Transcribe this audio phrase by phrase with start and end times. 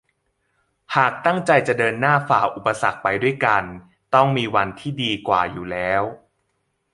[0.95, 3.63] หากตั้งใจจะเดินหน้าฝ่าอุปสรรคไปด้วยกัน
[4.15, 6.03] ต้องมีวันที่ดีกว่าอยู่แล้ว